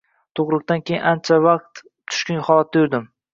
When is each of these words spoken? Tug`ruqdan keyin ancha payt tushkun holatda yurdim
Tug`ruqdan 0.37 0.81
keyin 0.89 1.03
ancha 1.09 1.37
payt 1.43 1.83
tushkun 1.83 2.41
holatda 2.49 2.83
yurdim 2.85 3.07